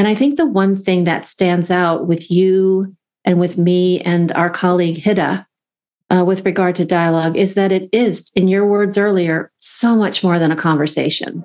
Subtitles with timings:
[0.00, 4.32] And I think the one thing that stands out with you and with me and
[4.32, 5.44] our colleague Hida
[6.08, 10.24] uh, with regard to dialogue is that it is, in your words earlier, so much
[10.24, 11.44] more than a conversation.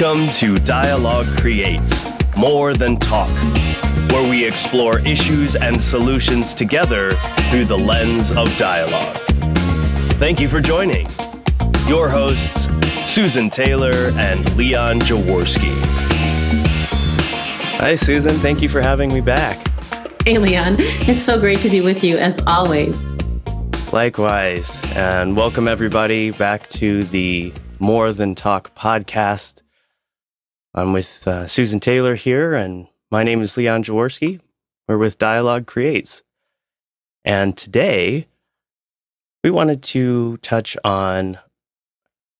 [0.00, 2.04] Welcome to Dialogue Creates
[2.36, 3.30] More Than Talk,
[4.10, 7.12] where we explore issues and solutions together
[7.48, 9.16] through the lens of dialogue.
[10.18, 11.06] Thank you for joining.
[11.86, 12.68] Your hosts,
[13.06, 15.72] Susan Taylor and Leon Jaworski.
[17.78, 18.34] Hi, Susan.
[18.38, 19.64] Thank you for having me back.
[20.24, 20.74] Hey, Leon.
[21.06, 23.06] It's so great to be with you as always.
[23.92, 24.82] Likewise.
[24.96, 29.60] And welcome, everybody, back to the More Than Talk podcast.
[30.76, 34.40] I'm with uh, Susan Taylor here, and my name is Leon Jaworski.
[34.88, 36.24] We're with Dialogue Creates.
[37.24, 38.26] And today,
[39.44, 41.38] we wanted to touch on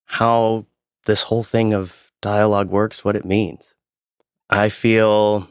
[0.07, 0.67] how
[1.07, 3.77] this whole thing of dialogue works, what it means.
[4.51, 5.49] I feel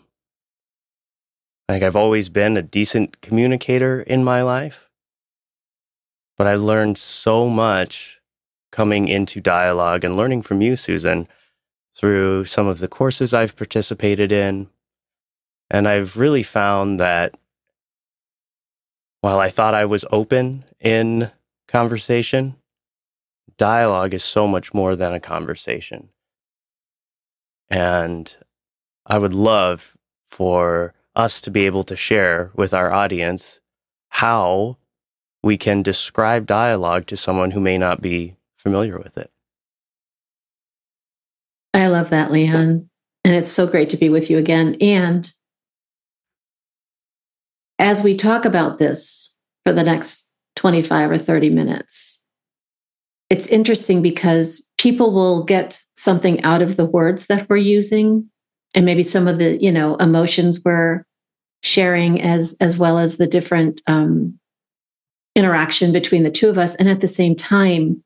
[1.70, 4.90] like I've always been a decent communicator in my life,
[6.38, 8.20] but I learned so much
[8.74, 11.30] coming into dialogue and learning from you, Susan
[11.96, 14.70] through some of the courses I've participated in.
[15.70, 17.36] And I've really found that
[19.22, 21.32] while I thought I was open in
[21.68, 22.56] conversation,
[23.58, 26.10] dialogue is so much more than a conversation.
[27.70, 28.36] And
[29.06, 29.96] I would love
[30.30, 33.62] for us to be able to share with our audience
[34.10, 34.78] how
[35.42, 39.32] we can describe dialogue to someone who may not be familiar with it.
[41.74, 42.90] I love that, Leon.
[43.26, 44.76] And it's so great to be with you again.
[44.82, 45.32] And
[47.80, 52.20] as we talk about this for the next 25 or 30 minutes,
[53.30, 58.30] it's interesting because people will get something out of the words that we're using
[58.76, 61.06] and maybe some of the, you know, emotions we're
[61.64, 64.38] sharing as as well as the different um,
[65.36, 66.76] interaction between the two of us.
[66.76, 68.04] And at the same time,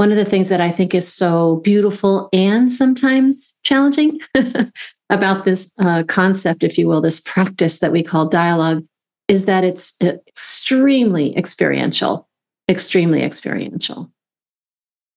[0.00, 4.18] one of the things that I think is so beautiful and sometimes challenging
[5.10, 8.82] about this uh, concept, if you will, this practice that we call dialogue,
[9.28, 12.26] is that it's extremely experiential,
[12.66, 14.10] extremely experiential.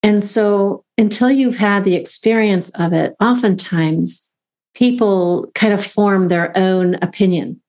[0.03, 4.29] And so until you've had the experience of it, oftentimes
[4.75, 7.61] people kind of form their own opinion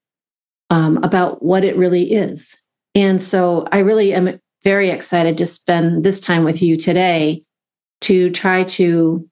[0.68, 2.60] um, about what it really is.
[2.96, 7.42] And so I really am very excited to spend this time with you today
[8.00, 9.28] to try to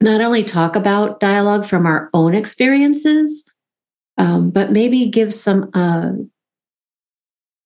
[0.00, 3.50] not only talk about dialogue from our own experiences,
[4.18, 6.10] um, but maybe give some uh,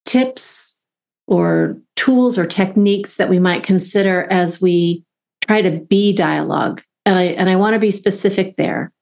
[0.05, 0.81] tips
[1.27, 5.05] or tools or techniques that we might consider as we
[5.47, 6.83] try to be dialogue.
[7.05, 8.93] And I and I want to be specific there.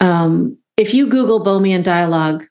[0.00, 2.44] Um, if you Google Bohmian dialogue,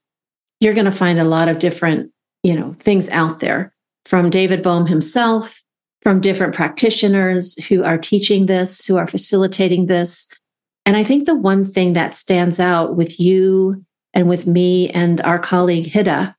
[0.59, 2.11] you're going to find a lot of different,
[2.43, 3.73] you know, things out there
[4.05, 5.61] from David Bohm himself,
[6.01, 10.27] from different practitioners who are teaching this, who are facilitating this.
[10.85, 15.21] And I think the one thing that stands out with you and with me and
[15.21, 16.35] our colleague Hida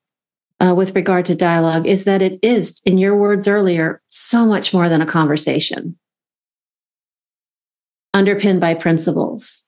[0.60, 4.72] uh, with regard to dialogue is that it is, in your words earlier, so much
[4.72, 5.98] more than a conversation,
[8.12, 9.64] underpinned by principles.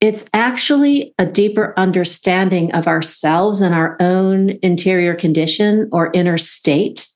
[0.00, 7.08] It's actually a deeper understanding of ourselves and our own interior condition or inner state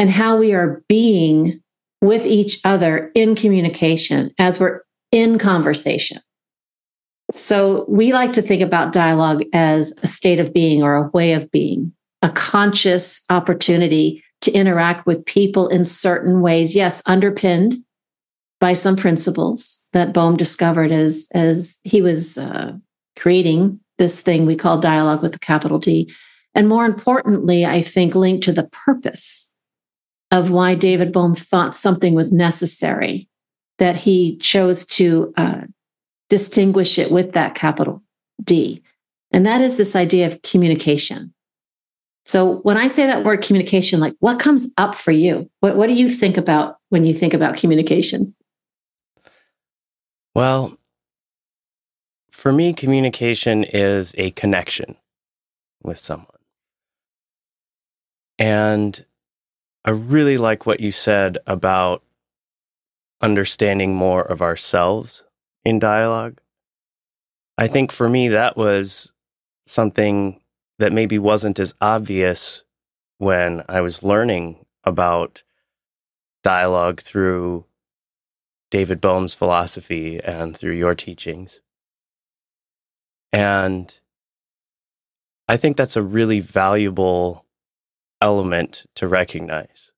[0.00, 1.60] and how we are being
[2.00, 4.80] with each other in communication as we're
[5.12, 6.22] in conversation.
[7.32, 11.34] So we like to think about dialogue as a state of being or a way
[11.34, 17.76] of being, a conscious opportunity to interact with people in certain ways, yes, underpinned
[18.58, 22.72] by some principles that Bohm discovered as, as he was uh,
[23.18, 26.10] creating this thing we call dialogue with a capital D.
[26.54, 29.49] And more importantly, I think linked to the purpose
[30.30, 33.28] of why David Bohm thought something was necessary,
[33.78, 35.62] that he chose to uh,
[36.28, 38.02] distinguish it with that capital
[38.42, 38.82] D.
[39.32, 41.32] And that is this idea of communication.
[42.24, 45.50] So when I say that word communication, like what comes up for you?
[45.60, 48.34] What, what do you think about when you think about communication?
[50.34, 50.76] Well,
[52.30, 54.96] for me, communication is a connection
[55.82, 56.26] with someone.
[58.38, 59.04] And
[59.84, 62.02] I really like what you said about
[63.20, 65.24] understanding more of ourselves
[65.64, 66.40] in dialogue.
[67.56, 69.12] I think for me, that was
[69.64, 70.40] something
[70.78, 72.64] that maybe wasn't as obvious
[73.18, 75.42] when I was learning about
[76.42, 77.66] dialogue through
[78.70, 81.60] David Bohm's philosophy and through your teachings.
[83.32, 83.96] And
[85.48, 87.44] I think that's a really valuable
[88.20, 89.90] element to recognize.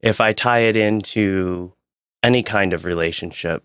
[0.00, 1.72] If I tie it into
[2.22, 3.64] any kind of relationship,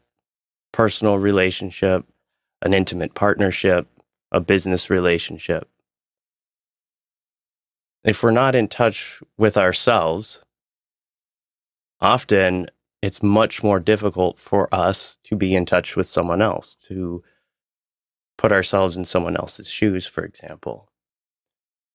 [0.71, 2.05] personal relationship,
[2.61, 3.87] an intimate partnership,
[4.31, 5.67] a business relationship,
[8.03, 10.41] if we're not in touch with ourselves,
[11.99, 12.67] often
[13.01, 17.23] it's much more difficult for us to be in touch with someone else, to
[18.37, 20.89] put ourselves in someone else's shoes, for example.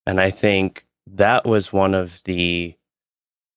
[0.07, 2.75] And I think that was one of the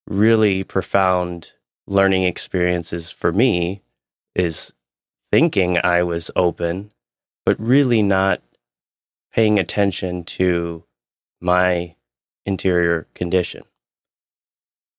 [0.08, 1.54] really profound
[1.88, 3.82] learning experiences for me
[4.36, 4.74] is
[5.32, 6.92] thinking I was open,
[7.46, 8.42] but really not
[9.34, 10.84] paying attention to
[11.42, 11.96] my
[12.46, 13.64] interior condition.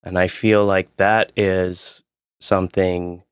[0.03, 2.03] And I feel like that is
[2.39, 3.23] something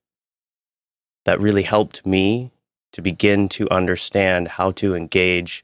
[1.26, 2.52] that really helped me
[2.94, 5.64] to begin to understand how to engage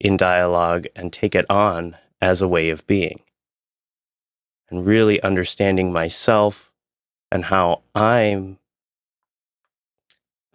[0.00, 3.20] in dialogue and take it on as a way of being.
[4.70, 6.72] And really understanding myself
[7.30, 8.58] and how I'm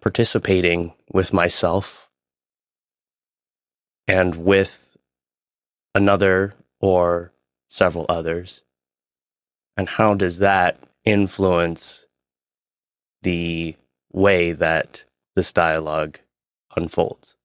[0.00, 2.08] participating with myself
[4.06, 4.96] and with
[5.94, 7.32] another or
[7.68, 8.62] several others.
[9.76, 12.06] And how does that influence
[13.22, 13.74] the
[14.12, 16.18] way that this dialogue
[16.76, 17.36] unfolds?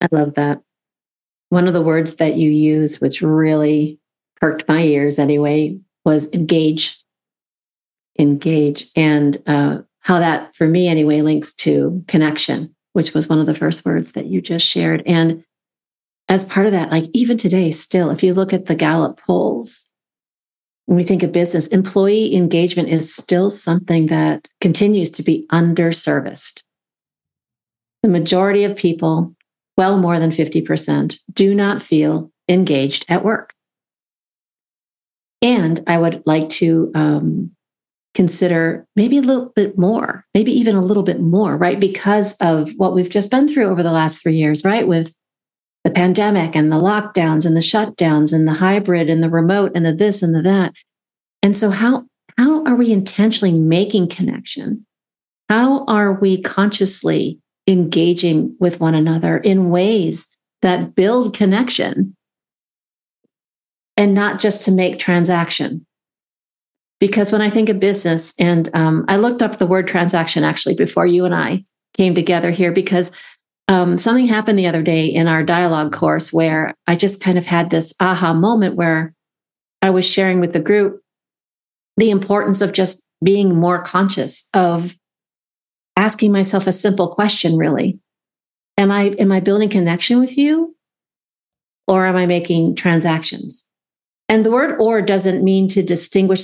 [0.00, 0.60] I love that.
[1.50, 4.00] One of the words that you use, which really
[4.40, 6.98] perked my ears anyway, was engage.
[8.18, 8.88] Engage.
[8.96, 13.54] And uh, how that, for me anyway, links to connection, which was one of the
[13.54, 15.02] first words that you just shared.
[15.06, 15.44] And
[16.28, 19.88] as part of that, like even today, still, if you look at the Gallup polls,
[20.86, 26.62] when we think of business, employee engagement is still something that continues to be underserviced.
[28.02, 29.35] The majority of people,
[29.76, 33.52] well more than 50%, do not feel engaged at work.
[35.42, 37.50] And I would like to um,
[38.14, 41.78] consider maybe a little bit more, maybe even a little bit more, right?
[41.78, 44.88] Because of what we've just been through over the last three years, right?
[44.88, 45.14] With
[45.84, 49.84] the pandemic and the lockdowns and the shutdowns and the hybrid and the remote and
[49.84, 50.72] the this and the that.
[51.42, 52.06] And so how
[52.38, 54.84] how are we intentionally making connection?
[55.48, 60.28] How are we consciously engaging with one another in ways
[60.62, 62.16] that build connection
[63.96, 65.86] and not just to make transaction?
[66.98, 70.74] Because when I think of business, and um, I looked up the word transaction actually
[70.74, 71.64] before you and I
[71.94, 73.12] came together here because
[73.68, 77.46] um, something happened the other day in our dialogue course where I just kind of
[77.46, 79.12] had this aha moment where
[79.82, 81.00] I was sharing with the group
[81.96, 84.96] the importance of just being more conscious of
[86.06, 87.98] asking myself a simple question really.
[88.78, 90.76] Am i am i building connection with you
[91.88, 93.64] or am i making transactions?
[94.28, 96.42] And the word or doesn't mean to distinguish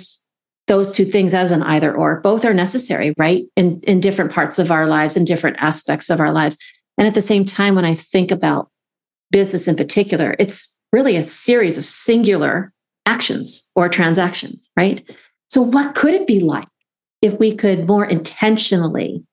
[0.66, 2.20] those two things as an either or.
[2.20, 3.44] Both are necessary right?
[3.54, 6.58] In in different parts of our lives in different aspects of our lives.
[6.98, 8.68] And at the same time, when I think about
[9.30, 12.72] business in particular, it's really a series of singular
[13.06, 15.02] actions or transactions, right?
[15.48, 16.68] So, what could it be like
[17.22, 19.24] if we could more intentionally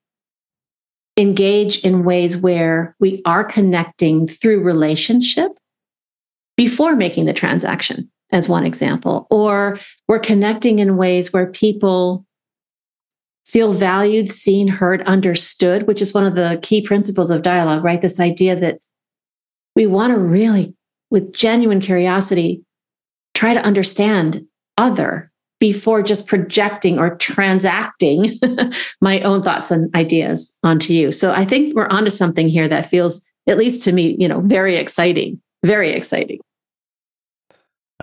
[1.19, 5.51] engage in ways where we are connecting through relationship
[6.55, 12.25] before making the transaction, as one example, or we're connecting in ways where people
[13.45, 18.01] feel valued, seen, heard, understood, which is one of the key principles of dialogue, right?
[18.01, 18.79] This idea that
[19.75, 20.75] we want to really,
[21.09, 22.63] with genuine curiosity,
[23.33, 24.45] try to understand
[24.77, 25.28] other
[25.59, 28.33] before just projecting or transacting
[29.01, 31.11] my own thoughts and ideas onto you.
[31.11, 34.39] So I think we're onto something here that feels, at least to me, you know,
[34.41, 36.39] very exciting, very exciting.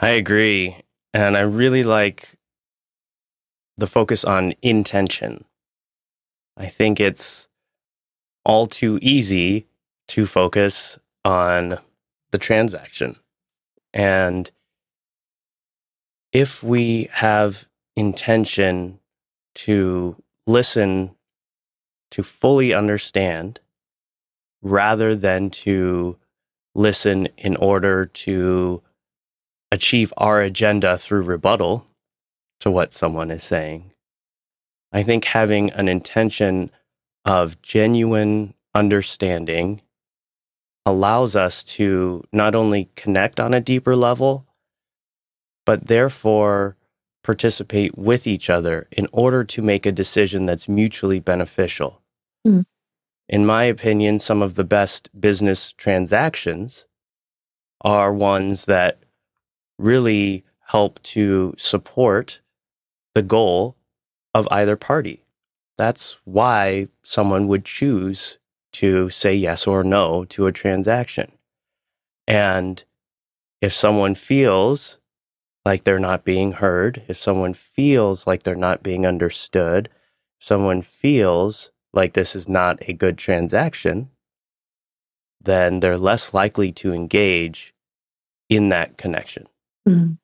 [0.00, 0.76] I agree.
[1.14, 2.34] And I really like
[3.78, 5.44] the focus on intention.
[6.58, 7.48] I think it's
[8.44, 9.66] all too easy
[10.08, 11.78] to focus on
[12.30, 13.16] the transaction.
[13.92, 14.50] And
[16.37, 17.66] if we have
[17.97, 19.00] intention
[19.55, 20.14] to
[20.47, 21.16] listen,
[22.11, 23.59] to fully understand,
[24.61, 26.19] rather than to
[26.75, 28.83] listen in order to
[29.73, 31.87] achieve our agenda through rebuttal,
[32.61, 33.90] to what someone is saying.
[34.93, 36.71] I think having an intention
[37.25, 39.81] of genuine understanding
[40.85, 44.47] allows us to not only connect on a deeper level,
[45.66, 46.76] but therefore
[47.23, 52.00] participate with each other in order to make a decision that's mutually beneficial.
[52.46, 52.64] Mm.
[53.28, 56.87] In my opinion, some of the best business transactions
[57.82, 59.02] are ones that
[59.78, 62.40] really help to support
[63.14, 63.76] the goal
[64.32, 65.25] of either party.
[65.76, 68.38] That's why someone would choose
[68.75, 71.32] to say yes or no to a transaction.
[72.28, 72.82] And
[73.61, 74.99] if someone feels
[75.66, 79.88] like they're not being heard, if someone feels like they're not being understood,
[80.40, 84.08] if someone feels like this is not a good transaction,
[85.40, 87.75] then they're less likely to engage
[88.49, 89.49] in that connection.
[89.88, 90.18] Mm.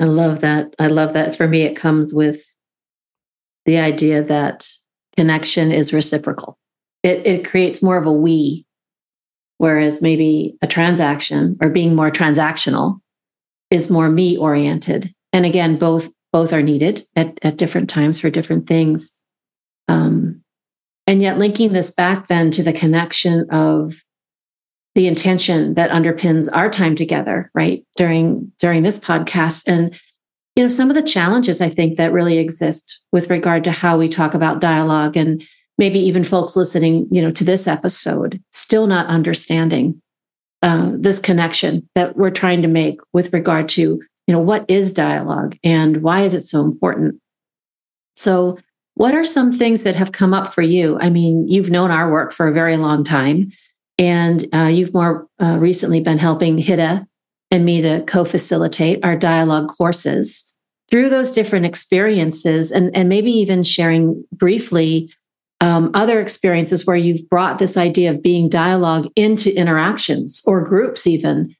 [0.00, 0.76] I love that.
[0.78, 1.34] I love that.
[1.34, 2.44] For me, it comes with
[3.64, 4.68] the idea that
[5.16, 6.58] connection is reciprocal.
[7.02, 8.66] It, it creates more of a we,
[9.56, 13.00] whereas maybe a transaction or being more transactional
[13.70, 15.12] is more me oriented.
[15.32, 19.12] And again, both both are needed at, at different times for different things.
[19.88, 20.42] Um,
[21.06, 23.94] and yet linking this back then to the connection of
[24.94, 29.94] the intention that underpins our time together right during during this podcast and
[30.56, 33.98] you know some of the challenges i think that really exist with regard to how
[33.98, 35.46] we talk about dialogue and
[35.76, 40.00] maybe even folks listening you know to this episode still not understanding
[40.66, 44.92] uh, this connection that we're trying to make with regard to you know what is
[44.92, 47.14] dialogue and why is it so important?
[48.16, 48.58] So
[48.94, 50.98] what are some things that have come up for you?
[51.00, 53.52] I mean you've known our work for a very long time
[53.98, 57.06] and uh, you've more uh, recently been helping Hida
[57.50, 60.52] and me to co facilitate our dialogue courses.
[60.90, 65.10] Through those different experiences, and, and maybe even sharing briefly
[65.60, 71.06] um, other experiences where you've brought this idea of being dialogue into interactions or groups,
[71.06, 71.54] even.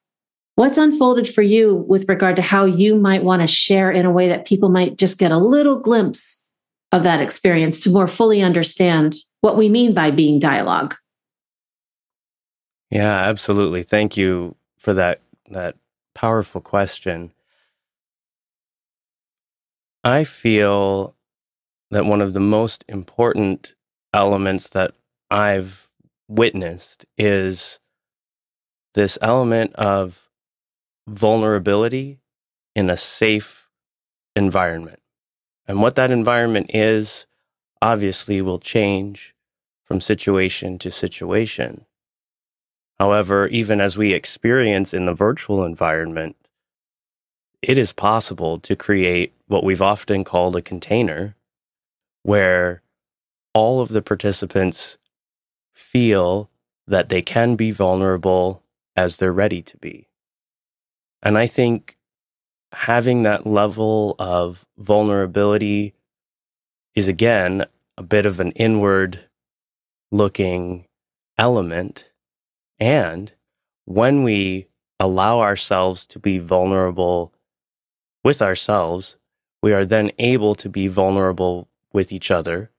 [0.57, 4.11] What's unfolded for you with regard to how you might want to share in a
[4.11, 6.47] way that people might just get a little glimpse
[6.93, 10.95] of that experience to more fully understand what we mean by being dialogue?
[12.91, 13.83] Yeah, absolutely.
[13.83, 15.77] Thank you for that that
[16.15, 17.33] powerful question.
[20.05, 21.17] I feel
[21.91, 23.75] that one of the most important
[24.17, 24.93] elements that
[25.31, 25.89] I've
[26.27, 27.79] witnessed is
[28.95, 30.29] this element of
[31.07, 32.19] vulnerability
[32.75, 33.69] in a safe
[34.35, 35.01] environment.
[35.69, 37.27] And what that environment is
[37.83, 39.35] obviously will change
[39.85, 41.85] from situation to situation.
[42.99, 46.37] However, even as we experience in the virtual environment,
[47.61, 51.37] it is possible to create what we've often called a container
[52.23, 52.83] where
[53.57, 54.99] all of the participants
[55.73, 56.51] feel
[56.87, 58.63] that they can be vulnerable
[58.95, 60.11] as they're ready to be.
[61.23, 61.97] And I think
[62.71, 65.95] having that level of vulnerability
[66.95, 67.65] is again
[67.97, 69.25] a bit of an inward
[70.13, 70.85] looking
[71.39, 72.11] element
[72.79, 73.33] and
[73.87, 74.67] when we
[75.01, 77.33] allow ourselves to be vulnerable
[78.23, 79.17] with ourselves,
[79.63, 82.71] we are then able to be vulnerable with each other.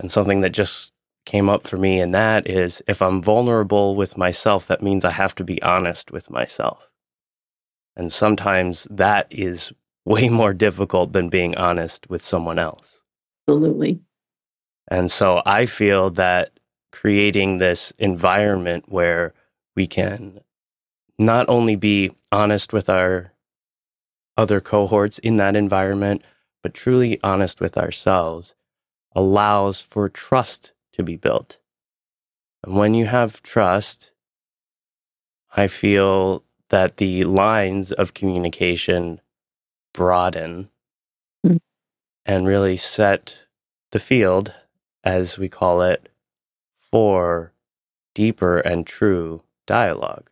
[0.00, 0.92] And something that just
[1.24, 5.10] came up for me in that is if I'm vulnerable with myself, that means I
[5.10, 6.88] have to be honest with myself.
[7.96, 9.72] And sometimes that is
[10.04, 13.02] way more difficult than being honest with someone else.
[13.48, 14.00] Absolutely.
[14.88, 16.58] And so I feel that
[16.92, 19.32] creating this environment where
[19.74, 20.40] we can
[21.18, 23.32] not only be honest with our
[24.36, 26.22] other cohorts in that environment,
[26.62, 28.54] but truly honest with ourselves
[29.14, 31.58] allows for trust to be built.
[32.62, 34.12] And when you have trust,
[35.56, 39.20] I feel that the lines of communication
[39.92, 40.70] broaden
[41.46, 41.60] mm.
[42.26, 43.38] and really set
[43.92, 44.54] the field,
[45.04, 46.08] as we call it,
[46.78, 47.52] for
[48.14, 50.30] deeper and true dialogue.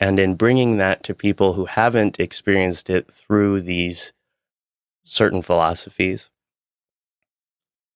[0.00, 4.12] And in bringing that to people who haven't experienced it through these
[5.04, 6.30] certain philosophies,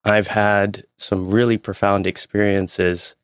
[0.04, 3.14] I've had some really profound experiences.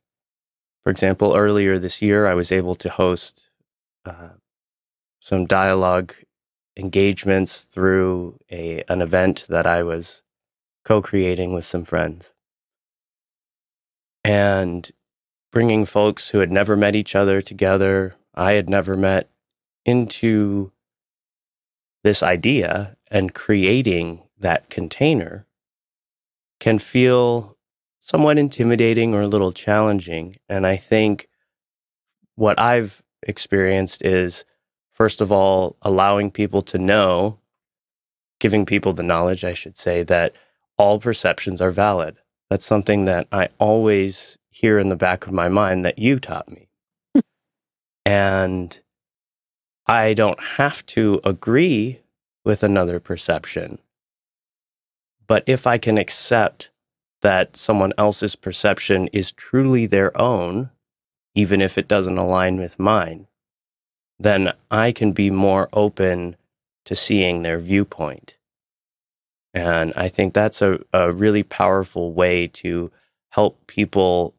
[0.84, 3.50] For example, earlier this year, I was able to host
[4.04, 4.30] uh,
[5.20, 6.14] some dialogue
[6.76, 10.22] engagements through a, an event that I was
[10.84, 12.32] co creating with some friends
[14.24, 14.90] and
[15.50, 19.30] bringing folks who had never met each other together, I had never met,
[19.84, 20.70] into
[22.04, 25.46] this idea and creating that container
[26.60, 27.56] can feel
[27.98, 30.36] somewhat intimidating or a little challenging.
[30.48, 31.28] And I think
[32.36, 34.44] what I've experienced is,
[34.92, 37.38] first of all, allowing people to know,
[38.40, 40.34] giving people the knowledge, I should say, that
[40.78, 42.16] all perceptions are valid.
[42.50, 46.48] That's something that I always hear in the back of my mind that you taught
[46.50, 46.68] me.
[48.06, 48.80] and
[49.86, 52.00] I don't have to agree
[52.44, 53.78] with another perception.
[55.28, 56.70] But if I can accept
[57.22, 60.70] that someone else's perception is truly their own,
[61.34, 63.28] even if it doesn't align with mine,
[64.18, 66.36] then I can be more open
[66.86, 68.36] to seeing their viewpoint.
[69.54, 72.90] And I think that's a, a really powerful way to
[73.30, 74.34] help people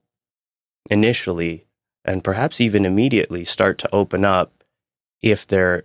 [0.89, 1.65] initially
[2.03, 4.63] and perhaps even immediately start to open up
[5.21, 5.83] if they're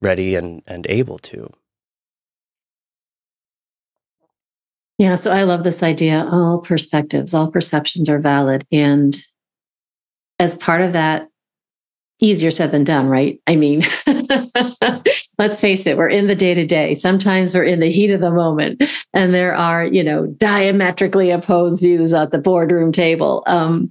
[0.00, 1.52] ready and, and able to.
[5.00, 6.28] Yeah, so I love this idea.
[6.30, 8.66] All perspectives, all perceptions are valid.
[8.70, 9.16] And
[10.38, 11.26] as part of that,
[12.20, 13.40] easier said than done, right?
[13.46, 13.80] I mean,
[15.38, 16.94] let's face it, we're in the day to day.
[16.94, 18.82] Sometimes we're in the heat of the moment,
[19.14, 23.42] and there are, you know, diametrically opposed views at the boardroom table.
[23.46, 23.88] Um,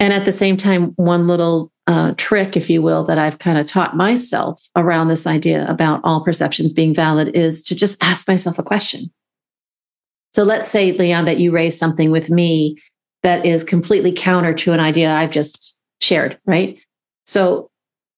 [0.00, 3.58] and at the same time, one little uh, trick, if you will, that I've kind
[3.58, 8.26] of taught myself around this idea about all perceptions being valid is to just ask
[8.26, 9.12] myself a question
[10.32, 12.76] so let's say, Leon, that you raise something with me
[13.22, 16.78] that is completely counter to an idea I've just shared, right?
[17.26, 17.70] So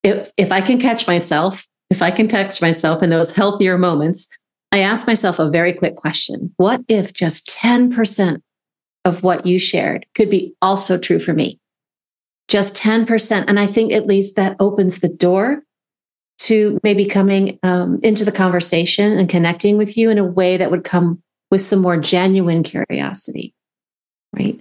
[0.03, 4.29] if, if I can catch myself, if I can catch myself in those healthier moments,
[4.73, 8.41] I ask myself a very quick question What if just 10%
[9.05, 11.59] of what you shared could be also true for me?
[12.49, 13.45] Just 10%.
[13.47, 15.63] And I think at least that opens the door
[16.41, 20.71] to maybe coming um, into the conversation and connecting with you in a way that
[20.71, 23.55] would come with some more genuine curiosity,
[24.33, 24.61] right?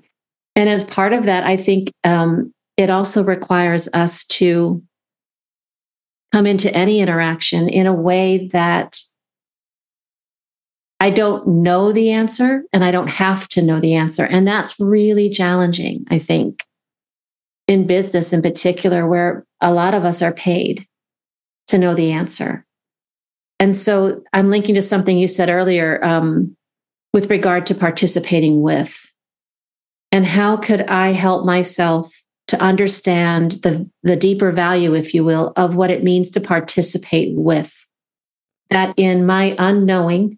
[0.55, 4.81] And as part of that, I think um, it also requires us to
[6.31, 8.99] come into any interaction in a way that
[10.99, 14.25] I don't know the answer and I don't have to know the answer.
[14.25, 16.65] And that's really challenging, I think,
[17.67, 20.85] in business in particular, where a lot of us are paid
[21.67, 22.65] to know the answer.
[23.59, 26.03] And so I'm linking to something you said earlier.
[26.03, 26.55] Um,
[27.13, 29.11] with regard to participating with?
[30.11, 32.11] And how could I help myself
[32.47, 37.35] to understand the, the deeper value, if you will, of what it means to participate
[37.35, 37.73] with?
[38.69, 40.37] That in my unknowing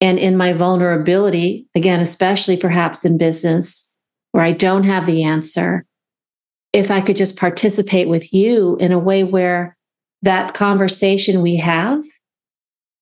[0.00, 3.94] and in my vulnerability, again, especially perhaps in business
[4.32, 5.84] where I don't have the answer,
[6.72, 9.76] if I could just participate with you in a way where
[10.22, 12.04] that conversation we have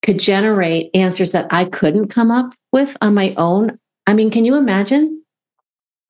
[0.08, 3.78] could generate answers that I couldn't come up with on my own.
[4.06, 5.22] I mean, can you imagine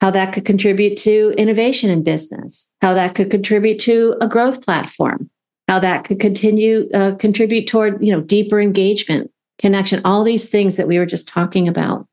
[0.01, 2.71] how that could contribute to innovation in business?
[2.81, 5.29] How that could contribute to a growth platform?
[5.67, 10.77] How that could continue uh, contribute toward you know deeper engagement, connection, all these things
[10.77, 12.07] that we were just talking about.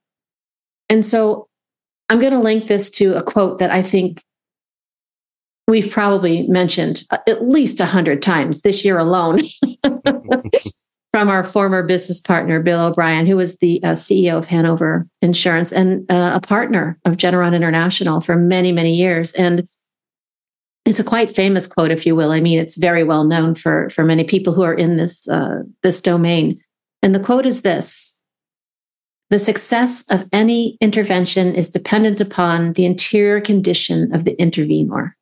[0.90, 1.48] And so,
[2.10, 4.24] I'm going to link this to a quote that I think
[5.68, 9.42] we've probably mentioned uh, at least a hundred times this year alone.
[11.16, 15.72] from our former business partner, Bill O'Brien, who was the uh, CEO of Hanover Insurance
[15.72, 19.32] and uh, a partner of Generon International for many, many years.
[19.36, 19.66] And
[20.84, 22.32] it's a quite famous quote, if you will.
[22.32, 25.60] I mean, it's very well known for, for many people who are in this, uh,
[25.84, 26.60] this domain.
[27.02, 28.14] And the quote is this
[29.30, 35.16] The success of any intervention is dependent upon the interior condition of the intervenor.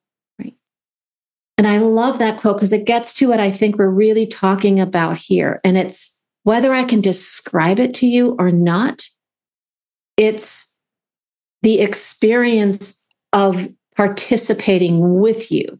[1.57, 4.79] And I love that quote because it gets to what I think we're really talking
[4.79, 5.61] about here.
[5.63, 9.03] And it's whether I can describe it to you or not,
[10.17, 10.75] it's
[11.61, 15.79] the experience of participating with you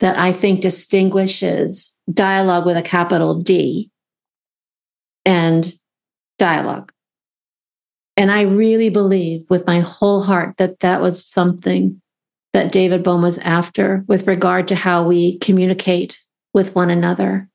[0.00, 3.90] that I think distinguishes dialogue with a capital D
[5.24, 5.72] and
[6.38, 6.92] dialogue.
[8.16, 12.00] And I really believe with my whole heart that that was something
[12.54, 16.18] that David Bohm was after with regard to how we communicate
[16.54, 17.48] with one another.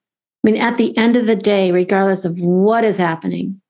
[0.44, 3.62] I mean, at the end of the day, regardless of what is happening,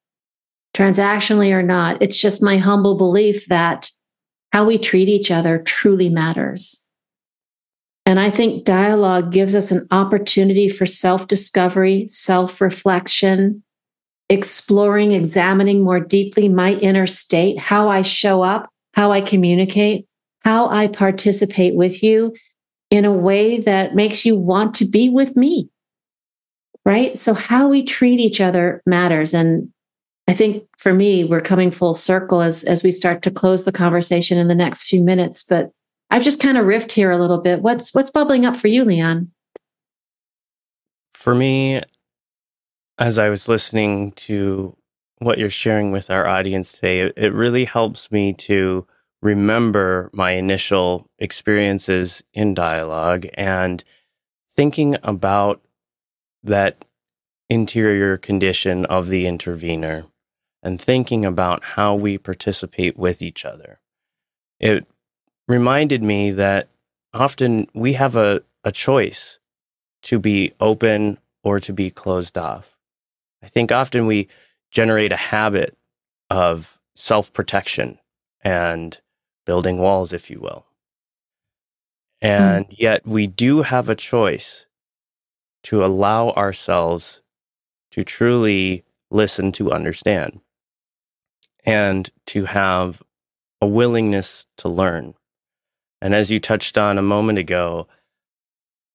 [0.76, 3.92] transactionally or not, it's just my humble belief that
[4.52, 6.84] how we treat each other truly matters.
[8.08, 13.64] And I think dialogue gives us an opportunity for self discovery, self reflection,
[14.30, 20.08] exploring, examining more deeply my inner state, how I show up, how I communicate,
[20.42, 22.36] how I participate with you
[22.90, 25.70] in a way that makes you want to be with me.
[26.86, 27.18] Right.
[27.20, 29.34] So, how we treat each other matters.
[29.34, 29.72] And
[30.28, 33.72] I think for me, we're coming full circle as, as we start to close the
[33.72, 35.44] conversation in the next few minutes.
[35.44, 35.72] But
[36.10, 37.62] I've just kind of riffed here a little bit.
[37.62, 39.30] What's what's bubbling up for you, Leon?
[41.14, 41.82] For me,
[42.98, 44.76] as I was listening to
[45.20, 48.88] what you're sharing with our audience today, it, it really helps me to
[49.22, 53.84] remember my initial experiences in dialogue and
[54.50, 55.62] thinking about
[56.44, 56.86] that
[57.50, 60.06] interior condition of the intervener
[60.62, 63.80] and thinking about how we participate with each other.
[64.60, 64.86] It
[65.48, 66.70] reminded me that
[67.14, 69.40] often we have a, a choice
[70.04, 72.78] to be open or to be closed off.
[73.42, 74.28] I think often we
[74.72, 75.78] generate a habit
[76.30, 77.98] of self protection
[78.42, 79.00] and
[79.50, 80.64] building walls, if you will.
[82.22, 82.76] And mm.
[82.78, 84.68] yet we do have a choice
[85.64, 87.24] to allow ourselves
[87.90, 90.42] to truly listen to understand
[91.66, 93.02] and to have
[93.60, 95.16] a willingness to learn.
[96.00, 97.88] And as you touched on a moment ago,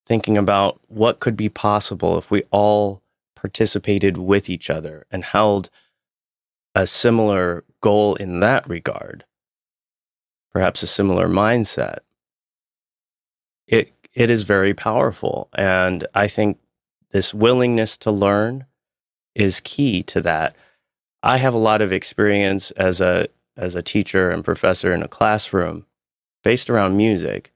[0.06, 3.02] thinking about what could be possible if we all
[3.34, 5.68] participated with each other and held
[6.76, 9.24] a similar goal in that regard,
[10.54, 11.98] perhaps a similar mindset,
[13.66, 15.48] it, it is very powerful.
[15.56, 16.58] And I think
[17.10, 18.66] this willingness to learn
[19.34, 20.56] is key to that.
[21.22, 25.08] I have a lot of experience as a as a teacher and professor in a
[25.08, 25.86] classroom
[26.42, 27.52] based around music.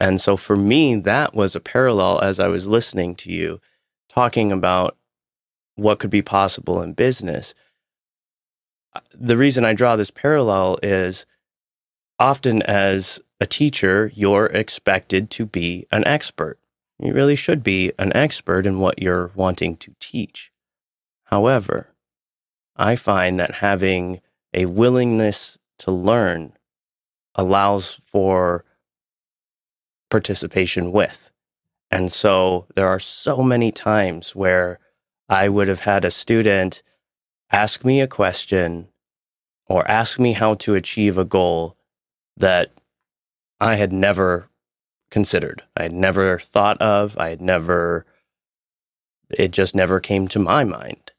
[0.00, 3.60] And so for me, that was a parallel as I was listening to you
[4.08, 4.96] talking about
[5.76, 7.54] what could be possible in business.
[8.94, 11.26] Uh, the reason I draw this parallel is
[12.18, 16.58] often as a teacher, you're expected to be an expert.
[16.98, 20.52] You really should be an expert in what you're wanting to teach.
[21.24, 21.88] However,
[22.76, 24.20] I find that having
[24.52, 26.52] a willingness to learn
[27.34, 28.64] allows for
[30.10, 31.30] participation with.
[31.90, 34.78] And so there are so many times where
[35.28, 36.82] I would have had a student
[37.50, 38.88] ask me a question
[39.66, 41.76] or ask me how to achieve a goal
[42.36, 42.72] that
[43.60, 44.48] I had never
[45.10, 45.62] considered.
[45.76, 47.16] I had never thought of.
[47.18, 48.04] I had never,
[49.30, 51.12] it just never came to my mind.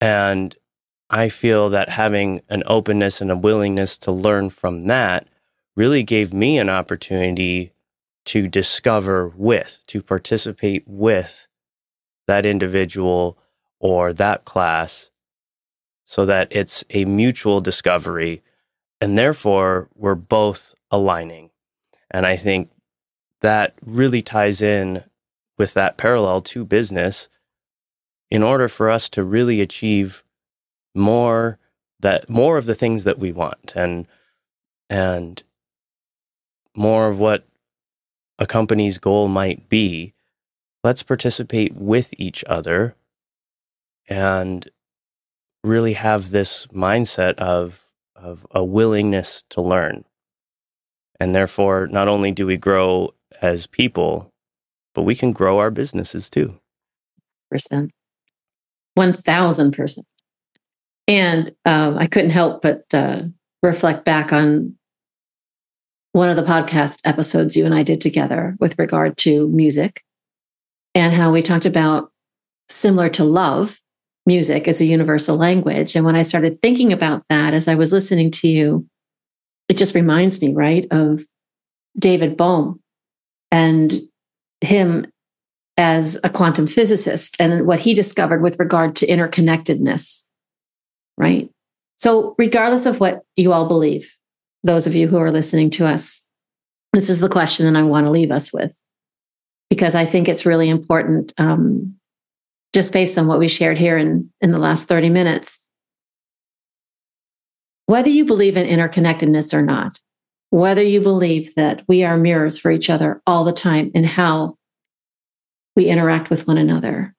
[0.00, 0.54] And
[1.08, 5.28] I feel that having an openness and a willingness to learn from that
[5.76, 7.72] really gave me an opportunity
[8.26, 11.46] to discover with, to participate with
[12.26, 13.38] that individual
[13.78, 15.10] or that class
[16.06, 18.42] so that it's a mutual discovery
[19.00, 21.50] and therefore we're both aligning.
[22.10, 22.70] And I think
[23.40, 25.04] that really ties in
[25.58, 27.28] with that parallel to business
[28.30, 30.24] in order for us to really achieve
[30.94, 31.58] more
[32.00, 34.06] that more of the things that we want and
[34.88, 35.42] and
[36.74, 37.46] more of what
[38.38, 40.14] a company's goal might be
[40.84, 42.94] let's participate with each other
[44.08, 44.68] and
[45.64, 47.85] really have this mindset of
[48.26, 50.04] of a willingness to learn.
[51.20, 53.10] And therefore not only do we grow
[53.40, 54.32] as people
[54.94, 56.58] but we can grow our businesses too.
[57.50, 57.92] Percent.
[58.98, 59.98] 1000%.
[61.06, 63.24] And um, I couldn't help but uh,
[63.62, 64.74] reflect back on
[66.12, 70.02] one of the podcast episodes you and I did together with regard to music
[70.94, 72.10] and how we talked about
[72.70, 73.78] similar to love,
[74.26, 75.94] music as a universal language.
[75.94, 78.86] And when I started thinking about that as I was listening to you,
[79.68, 81.22] it just reminds me, right, of
[81.98, 82.80] David Bohm
[83.50, 83.94] and
[84.60, 85.06] him
[85.76, 90.22] as a quantum physicist and what he discovered with regard to interconnectedness,
[91.18, 91.50] right?
[91.98, 94.16] So, regardless of what you all believe,
[94.62, 96.22] those of you who are listening to us,
[96.92, 98.76] this is the question that I want to leave us with
[99.70, 101.95] because I think it's really important, um,
[102.76, 105.64] just based on what we shared here in, in the last 30 minutes.
[107.86, 109.98] Whether you believe in interconnectedness or not,
[110.50, 114.58] whether you believe that we are mirrors for each other all the time and how
[115.74, 117.14] we interact with one another.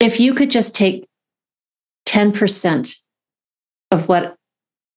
[0.00, 1.06] If you could just take
[2.06, 2.96] 10%
[3.90, 4.36] of what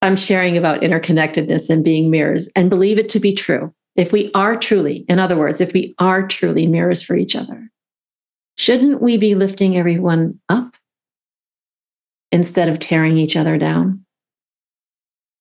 [0.02, 4.32] I'm sharing about interconnectedness and being mirrors and believe it to be true, if we
[4.36, 7.70] are truly, in other words, if we are truly mirrors for each other,
[8.58, 10.76] shouldn't we be lifting everyone up
[12.32, 14.06] instead of tearing each other down?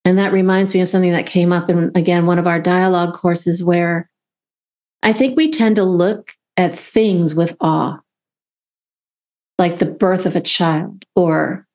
[0.05, 3.13] And that reminds me of something that came up in, again, one of our dialogue
[3.13, 4.09] courses where
[5.01, 7.99] I think we tend to look at things with awe.
[9.59, 11.67] like the birth of a child or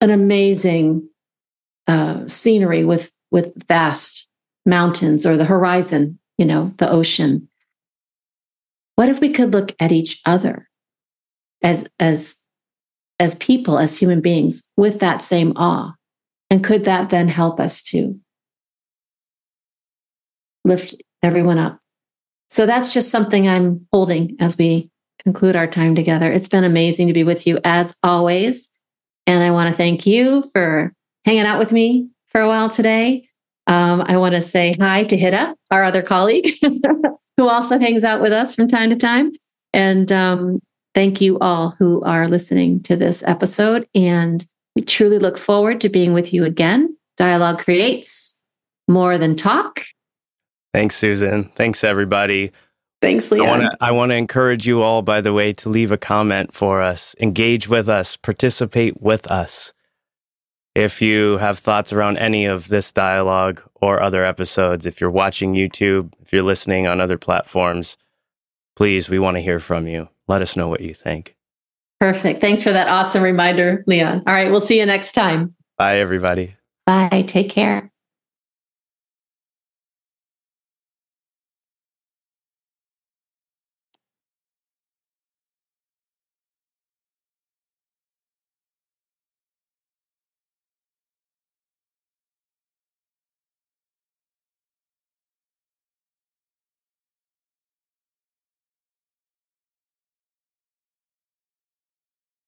[0.00, 1.08] an amazing
[1.86, 4.28] uh, scenery with with vast
[4.66, 7.48] mountains or the horizon, you know, the ocean.
[8.96, 10.68] What if we could look at each other
[11.62, 12.36] as as
[13.18, 15.92] as people, as human beings, with that same awe?
[16.50, 18.18] And could that then help us to
[20.64, 21.78] lift everyone up?
[22.48, 24.90] So that's just something I'm holding as we
[25.22, 26.32] conclude our time together.
[26.32, 28.70] It's been amazing to be with you as always.
[29.26, 30.92] And I want to thank you for
[31.24, 33.28] hanging out with me for a while today.
[33.66, 36.48] Um, I want to say hi to Hida, our other colleague,
[37.36, 39.30] who also hangs out with us from time to time.
[39.72, 40.60] And um,
[40.94, 43.88] thank you all who are listening to this episode.
[43.94, 46.96] And we truly look forward to being with you again.
[47.16, 48.40] Dialogue creates
[48.88, 49.80] more than talk.
[50.72, 51.50] Thanks, Susan.
[51.54, 52.52] Thanks, everybody.
[53.02, 53.68] Thanks, Leon.
[53.80, 57.14] I want to encourage you all, by the way, to leave a comment for us,
[57.18, 59.72] engage with us, participate with us.
[60.74, 65.54] If you have thoughts around any of this dialogue or other episodes, if you're watching
[65.54, 67.96] YouTube, if you're listening on other platforms,
[68.76, 70.08] please, we want to hear from you.
[70.30, 71.34] Let us know what you think.
[71.98, 72.40] Perfect.
[72.40, 74.22] Thanks for that awesome reminder, Leon.
[74.28, 75.56] All right, we'll see you next time.
[75.76, 76.54] Bye, everybody.
[76.86, 77.24] Bye.
[77.26, 77.90] Take care.